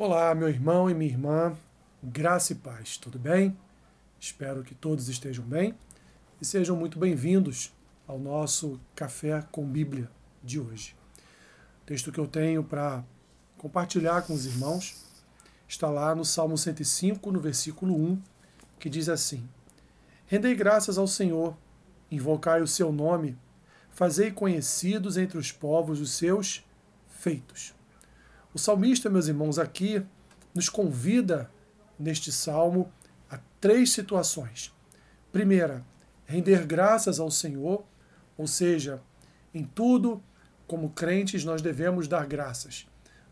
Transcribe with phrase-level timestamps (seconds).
[0.00, 1.56] Olá, meu irmão e minha irmã,
[2.00, 3.58] graça e paz, tudo bem?
[4.20, 5.74] Espero que todos estejam bem
[6.40, 7.74] e sejam muito bem-vindos
[8.06, 10.08] ao nosso Café com Bíblia
[10.40, 10.94] de hoje.
[11.82, 13.02] O texto que eu tenho para
[13.56, 15.04] compartilhar com os irmãos
[15.66, 18.22] está lá no Salmo 105, no versículo 1,
[18.78, 19.48] que diz assim:
[20.28, 21.56] Rendei graças ao Senhor,
[22.08, 23.36] invocai o seu nome,
[23.90, 26.64] fazei conhecidos entre os povos os seus
[27.08, 27.76] feitos.
[28.54, 30.02] O salmista, meus irmãos, aqui
[30.54, 31.50] nos convida
[31.98, 32.90] neste salmo
[33.30, 34.74] a três situações.
[35.30, 35.84] Primeira,
[36.24, 37.84] render graças ao Senhor,
[38.36, 39.02] ou seja,
[39.52, 40.22] em tudo,
[40.66, 42.86] como crentes, nós devemos dar graças.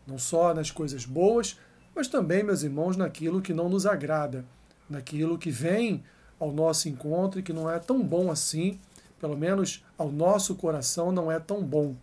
[0.05, 1.59] Não só nas coisas boas,
[1.95, 4.45] mas também, meus irmãos, naquilo que não nos agrada,
[4.87, 6.03] naquilo que vem
[6.39, 8.79] ao nosso encontro e que não é tão bom assim,
[9.19, 11.95] pelo menos ao nosso coração não é tão bom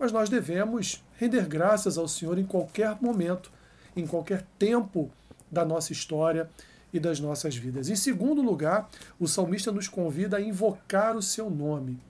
[0.00, 3.52] mas nós devemos render graças ao Senhor em qualquer momento,
[3.94, 5.10] em qualquer tempo
[5.52, 6.48] da nossa história
[6.90, 7.90] e das nossas vidas.
[7.90, 12.00] Em segundo lugar, o salmista nos convida a invocar o seu nome.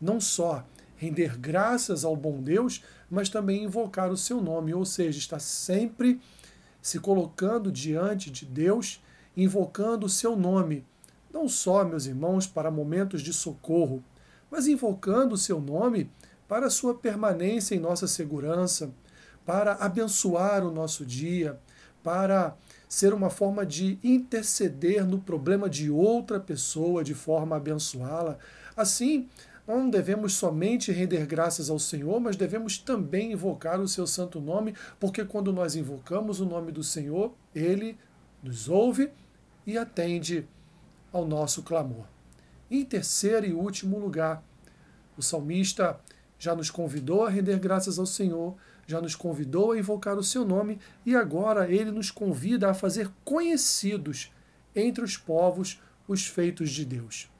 [0.00, 0.64] Não só
[0.96, 6.20] render graças ao bom Deus, mas também invocar o seu nome, ou seja, está sempre
[6.80, 9.02] se colocando diante de Deus,
[9.36, 10.84] invocando o seu nome.
[11.32, 14.04] Não só, meus irmãos, para momentos de socorro,
[14.48, 16.10] mas invocando o seu nome
[16.50, 18.90] para a sua permanência em nossa segurança,
[19.46, 21.56] para abençoar o nosso dia,
[22.02, 22.56] para
[22.88, 28.36] ser uma forma de interceder no problema de outra pessoa de forma a abençoá-la.
[28.76, 29.28] Assim,
[29.64, 34.74] não devemos somente render graças ao Senhor, mas devemos também invocar o seu santo nome,
[34.98, 37.96] porque quando nós invocamos o nome do Senhor, ele
[38.42, 39.12] nos ouve
[39.64, 40.48] e atende
[41.12, 42.06] ao nosso clamor.
[42.68, 44.42] Em terceiro e último lugar,
[45.16, 46.00] o salmista
[46.40, 50.42] já nos convidou a render graças ao Senhor, já nos convidou a invocar o seu
[50.42, 54.32] nome e agora ele nos convida a fazer conhecidos
[54.74, 57.30] entre os povos os feitos de Deus.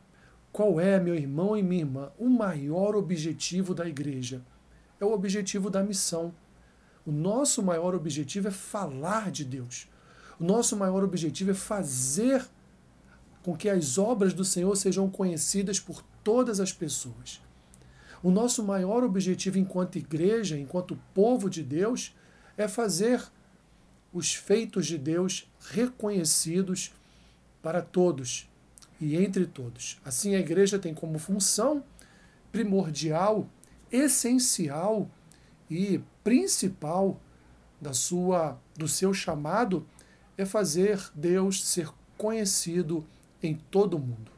[0.53, 4.43] Qual é, meu irmão e minha irmã, o maior objetivo da igreja?
[5.01, 6.35] É o objetivo da missão.
[7.07, 9.89] O nosso maior objetivo é falar de Deus.
[10.39, 12.47] O nosso maior objetivo é fazer
[13.43, 17.41] com que as obras do Senhor sejam conhecidas por todas as pessoas.
[18.23, 22.15] O nosso maior objetivo enquanto igreja, enquanto povo de Deus,
[22.57, 23.23] é fazer
[24.13, 26.93] os feitos de Deus reconhecidos
[27.63, 28.49] para todos
[29.01, 30.01] e entre todos.
[30.05, 31.83] Assim, a igreja tem como função
[32.53, 33.49] primordial,
[33.91, 35.09] essencial
[35.71, 37.19] e principal
[37.81, 39.87] da sua do seu chamado
[40.37, 41.89] é fazer Deus ser
[42.19, 43.07] conhecido
[43.43, 44.31] em todo o mundo,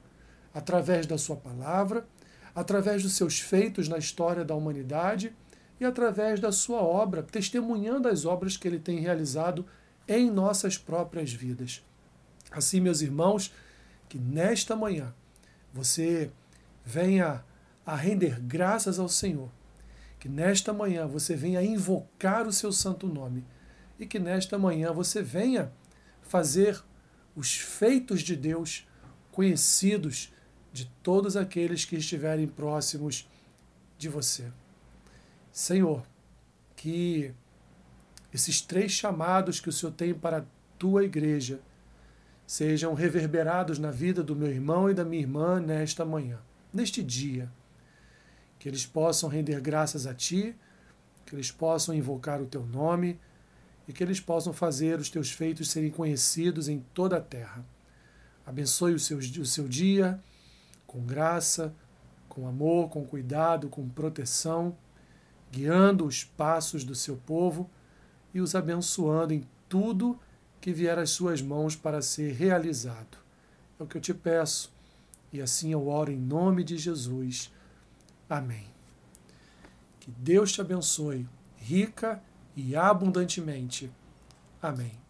[0.54, 2.06] através da sua palavra,
[2.55, 5.35] através dos seus feitos na história da humanidade
[5.81, 9.67] e através da sua obra, testemunhando as obras que ele tem realizado
[10.07, 11.83] em nossas próprias vidas.
[12.51, 13.53] Assim, meus irmãos,
[14.09, 15.15] que nesta manhã
[15.73, 16.31] você
[16.85, 17.45] venha
[17.85, 19.49] a render graças ao Senhor,
[20.21, 23.45] que nesta manhã você venha invocar o seu santo nome
[23.99, 25.73] e que nesta manhã você venha
[26.21, 26.83] fazer
[27.35, 28.87] os feitos de Deus
[29.33, 30.33] conhecidos
[30.72, 33.28] de todos aqueles que estiverem próximos
[33.99, 34.50] de você.
[35.53, 36.03] Senhor,
[36.75, 37.34] que
[38.33, 40.44] esses três chamados que o Senhor tem para a
[40.78, 41.61] tua igreja
[42.47, 46.38] sejam reverberados na vida do meu irmão e da minha irmã nesta manhã,
[46.72, 47.50] neste dia.
[48.59, 50.56] Que eles possam render graças a ti,
[51.27, 53.21] que eles possam invocar o teu nome
[53.87, 57.65] e que eles possam fazer os teus feitos serem conhecidos em toda a terra.
[58.47, 60.21] Abençoe o seu, o seu dia
[60.93, 61.75] com graça,
[62.29, 64.77] com amor, com cuidado, com proteção,
[65.51, 67.69] guiando os passos do seu povo
[68.35, 70.19] e os abençoando em tudo
[70.61, 73.19] que vier às suas mãos para ser realizado.
[73.81, 74.71] É o que eu te peço,
[75.33, 77.51] e assim eu oro em nome de Jesus.
[78.29, 78.67] Amém.
[79.99, 81.27] Que Deus te abençoe,
[81.57, 82.23] rica
[82.55, 83.91] e abundantemente.
[84.61, 85.01] Amém.